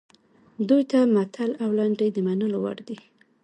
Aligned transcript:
دوی 0.69 0.83
ته 0.91 0.99
متل 1.15 1.51
او 1.63 1.69
لنډۍ 1.77 2.09
د 2.13 2.17
منلو 2.27 2.57
وړ 2.63 2.77
دي 2.87 2.97